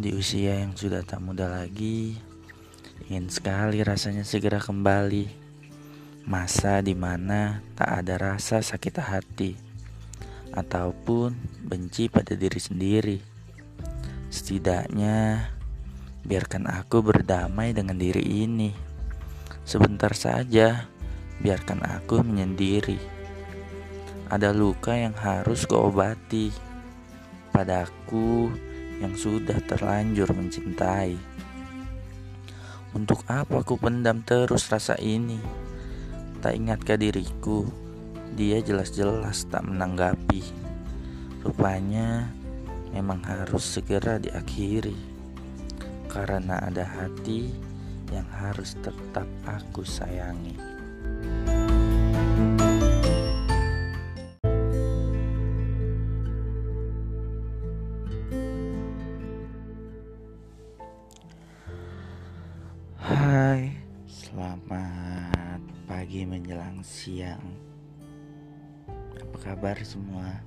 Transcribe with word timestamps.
Di 0.00 0.16
usia 0.16 0.64
yang 0.64 0.72
sudah 0.72 1.04
tak 1.04 1.20
muda 1.20 1.44
lagi, 1.60 2.16
ingin 3.04 3.28
sekali 3.28 3.84
rasanya 3.84 4.24
segera 4.24 4.56
kembali. 4.56 5.28
Masa 6.24 6.80
di 6.80 6.96
mana 6.96 7.60
tak 7.76 8.00
ada 8.00 8.16
rasa 8.16 8.64
sakit 8.64 8.96
hati, 8.96 9.52
ataupun 10.56 11.36
benci 11.68 12.08
pada 12.08 12.32
diri 12.32 12.56
sendiri. 12.56 13.18
Setidaknya, 14.32 15.52
biarkan 16.24 16.64
aku 16.64 17.04
berdamai 17.04 17.76
dengan 17.76 18.00
diri 18.00 18.24
ini. 18.24 18.72
Sebentar 19.68 20.16
saja, 20.16 20.88
biarkan 21.44 21.84
aku 21.84 22.24
menyendiri. 22.24 22.96
Ada 24.32 24.56
luka 24.56 24.96
yang 24.96 25.12
harus 25.12 25.68
kuobati 25.68 26.70
padaku 27.52 28.48
yang 29.00 29.16
sudah 29.16 29.56
terlanjur 29.64 30.28
mencintai. 30.30 31.16
Untuk 32.92 33.24
apa 33.26 33.64
ku 33.64 33.80
pendam 33.80 34.20
terus 34.20 34.68
rasa 34.68 34.94
ini? 35.00 35.40
Tak 36.44 36.54
ingatkah 36.54 37.00
diriku? 37.00 37.64
Dia 38.36 38.62
jelas-jelas 38.62 39.48
tak 39.48 39.66
menanggapi. 39.66 40.42
Rupanya 41.42 42.28
memang 42.92 43.24
harus 43.24 43.64
segera 43.64 44.20
diakhiri. 44.20 44.96
Karena 46.10 46.60
ada 46.60 46.84
hati 46.84 47.50
yang 48.10 48.26
harus 48.30 48.74
tetap 48.82 49.26
aku 49.46 49.86
sayangi. 49.86 50.69
Hai, 63.20 63.76
selamat 64.08 65.60
pagi 65.84 66.24
menjelang 66.24 66.80
siang. 66.80 67.52
Apa 69.12 69.36
kabar 69.44 69.76
semua? 69.84 70.40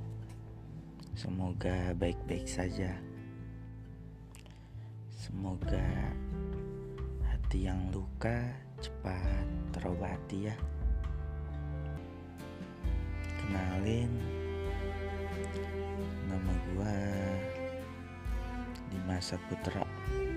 Semoga 1.13 1.93
baik-baik 1.93 2.49
saja. 2.49 2.97
Semoga 5.13 5.85
hati 7.29 7.69
yang 7.69 7.93
luka 7.93 8.41
cepat 8.81 9.45
terobati 9.69 10.49
ya. 10.49 10.57
Kenalin, 13.37 14.09
nama 16.25 16.53
gua 16.73 16.97
Dimas 18.89 19.29
namanya 19.29 20.32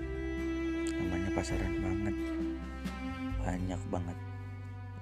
pasaran 1.37 1.77
banget. 1.85 2.17
Banyak 3.45 3.81
banget. 3.93 4.17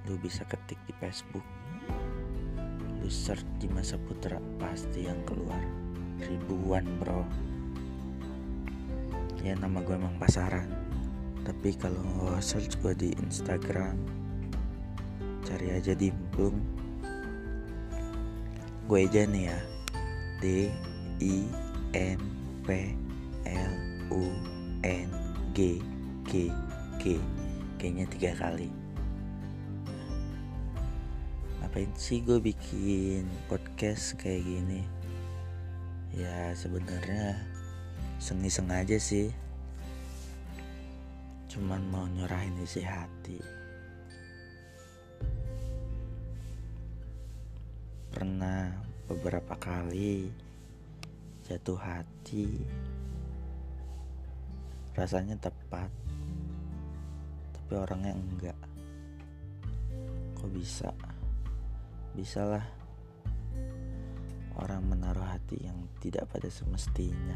Lu 0.04 0.20
bisa 0.20 0.44
ketik 0.44 0.76
di 0.84 0.92
Facebook. 1.00 1.48
Lu 3.00 3.08
search 3.08 3.48
di 3.56 3.72
masa 3.72 3.96
putra 3.96 4.36
pasti 4.60 5.08
yang 5.08 5.24
keluar. 5.24 5.64
Ribuan 6.20 6.84
bro. 7.00 7.24
Ya 9.48 9.56
nama 9.56 9.80
gue 9.80 9.96
emang 9.96 10.20
pasaran. 10.20 10.68
Tapi 11.48 11.72
kalau 11.80 12.36
search 12.44 12.76
gue 12.84 12.92
di 13.00 13.10
Instagram 13.24 13.96
cari 15.48 15.72
aja 15.72 15.94
di 15.96 16.10
Blum 16.36 16.58
gue 18.92 19.00
aja 19.08 19.24
nih 19.24 19.48
ya. 19.48 19.60
D 20.44 20.46
I 21.24 21.48
M 21.96 22.20
P 22.68 22.92
L 23.48 23.74
U 24.12 24.36
N 24.84 25.08
G 25.56 25.80
G 26.26 26.50
G 26.98 27.22
G 27.78 27.82
nya 27.94 28.06
tiga 28.10 28.34
kali. 28.34 28.74
Ngapain 31.62 31.92
sih 31.94 32.26
gue 32.26 32.42
bikin 32.42 33.30
podcast 33.46 34.18
kayak 34.18 34.42
gini? 34.42 34.82
Ya 36.18 36.54
sebenarnya 36.58 37.38
Sengiseng 38.18 38.72
sih. 38.98 39.30
Cuman 41.52 41.84
mau 41.94 42.10
nyerahin 42.10 42.58
isi 42.64 42.82
hati. 42.82 43.38
Pernah 48.16 48.72
beberapa 49.06 49.54
kali 49.60 50.46
Jatuh 51.46 51.78
hati. 51.78 52.50
Rasanya 54.98 55.38
tepat 55.38 55.94
tapi 57.66 57.82
orangnya 57.82 58.14
enggak. 58.14 58.60
Kok 60.38 60.54
bisa? 60.54 60.94
Bisalah 62.14 62.62
orang 64.62 64.86
menaruh 64.86 65.26
hati 65.26 65.66
yang 65.66 65.90
tidak 65.98 66.30
pada 66.30 66.46
semestinya. 66.46 67.34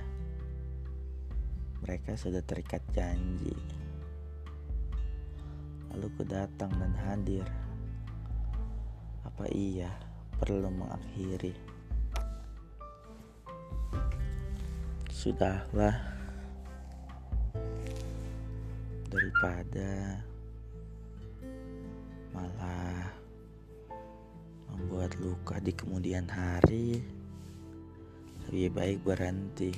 Mereka 1.81 2.13
sudah 2.13 2.45
terikat 2.45 2.85
janji. 2.93 3.57
Lalu 5.89 6.07
ku 6.13 6.21
datang 6.29 6.69
dan 6.77 6.93
hadir. 7.09 7.49
Apa 9.25 9.49
iya 9.49 9.89
perlu 10.37 10.69
mengakhiri? 10.69 11.57
Sudahlah 15.09 16.18
daripada 19.09 20.21
malah 22.29 23.09
membuat 24.69 25.17
luka 25.17 25.57
di 25.57 25.73
kemudian 25.73 26.29
hari 26.29 27.01
lebih 28.47 28.69
baik 28.69 28.99
berhenti. 29.01 29.73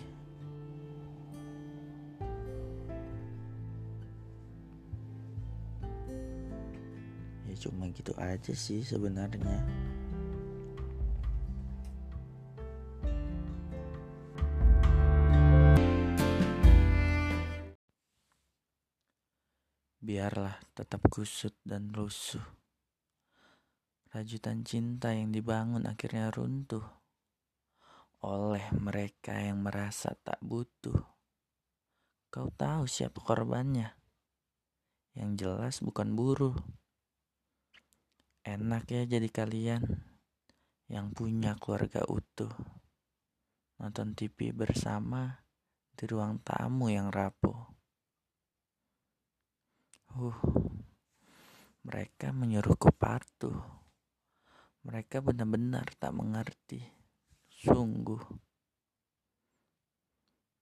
Ya 7.48 7.56
cuma 7.56 7.88
gitu 7.92 8.12
aja 8.20 8.52
sih 8.52 8.84
sebenarnya 8.84 9.81
biarlah 20.12 20.60
tetap 20.76 21.08
kusut 21.08 21.56
dan 21.64 21.96
rusuh. 21.96 22.44
Rajutan 24.12 24.68
cinta 24.68 25.16
yang 25.16 25.32
dibangun 25.32 25.88
akhirnya 25.88 26.28
runtuh 26.36 26.84
oleh 28.20 28.68
mereka 28.76 29.40
yang 29.40 29.64
merasa 29.64 30.12
tak 30.20 30.36
butuh. 30.44 31.00
Kau 32.28 32.52
tahu 32.52 32.92
siapa 32.92 33.24
korbannya? 33.24 33.96
Yang 35.16 35.32
jelas 35.48 35.76
bukan 35.80 36.12
buruh. 36.12 36.60
Enak 38.44 38.92
ya 38.92 39.08
jadi 39.08 39.32
kalian 39.32 39.96
yang 40.92 41.16
punya 41.16 41.56
keluarga 41.56 42.04
utuh. 42.04 42.52
Nonton 43.80 44.12
TV 44.20 44.52
bersama 44.52 45.40
di 45.96 46.04
ruang 46.04 46.44
tamu 46.44 46.92
yang 46.92 47.08
rapuh. 47.08 47.71
Uh, 50.12 50.36
mereka 51.88 52.36
menyuruhku 52.36 52.92
patuh. 52.92 53.56
Mereka 54.84 55.24
benar-benar 55.24 55.88
tak 55.96 56.12
mengerti. 56.12 56.84
Sungguh, 57.48 58.20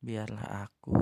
biarlah 0.06 0.70
aku. 0.70 0.94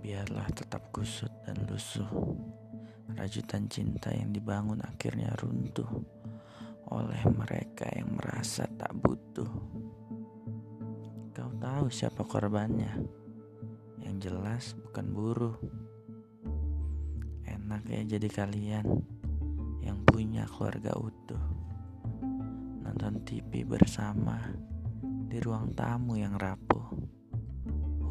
Biarlah 0.00 0.48
tetap 0.56 0.88
kusut 0.88 1.28
dan 1.44 1.60
lusuh. 1.68 2.08
Rajutan 3.12 3.68
cinta 3.68 4.08
yang 4.08 4.32
dibangun 4.32 4.80
akhirnya 4.80 5.36
runtuh 5.36 6.21
oleh 6.92 7.24
mereka 7.32 7.88
yang 7.88 8.12
merasa 8.12 8.68
tak 8.68 8.92
butuh. 8.92 9.48
Kau 11.32 11.50
tahu 11.56 11.88
siapa 11.88 12.20
korbannya? 12.28 12.92
Yang 14.04 14.16
jelas 14.28 14.64
bukan 14.76 15.06
buruh. 15.08 15.56
Enak 17.48 17.88
ya 17.88 18.04
jadi 18.04 18.28
kalian 18.28 18.84
yang 19.80 20.04
punya 20.04 20.44
keluarga 20.44 20.92
utuh. 20.92 21.40
Nonton 22.84 23.24
TV 23.24 23.64
bersama 23.64 24.52
di 25.32 25.40
ruang 25.40 25.72
tamu 25.72 26.20
yang 26.20 26.36
rapuh. 26.36 26.86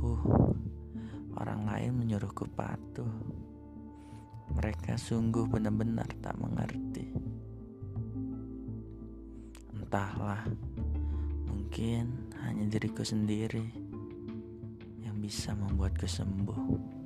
Huh, 0.02 0.26
orang 1.38 1.70
lain 1.70 2.02
menyuruhku 2.02 2.50
patuh. 2.58 3.14
Mereka 4.58 4.98
sungguh 4.98 5.46
benar-benar 5.46 6.10
tak 6.20 6.34
mengerti. 6.42 7.14
Entahlah, 9.92 10.48
mungkin 11.52 12.32
hanya 12.48 12.64
diriku 12.72 13.04
sendiri 13.04 13.76
yang 15.04 15.20
bisa 15.20 15.52
membuatku 15.52 16.08
sembuh. 16.08 17.01